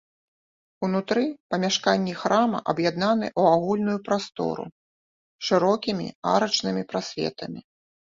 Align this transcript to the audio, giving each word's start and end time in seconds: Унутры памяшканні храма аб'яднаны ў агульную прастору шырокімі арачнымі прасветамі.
Унутры 0.85 1.23
памяшканні 1.53 2.13
храма 2.21 2.61
аб'яднаны 2.73 3.27
ў 3.39 3.57
агульную 3.57 3.97
прастору 4.07 4.65
шырокімі 5.51 6.07
арачнымі 6.33 6.83
прасветамі. 6.95 7.59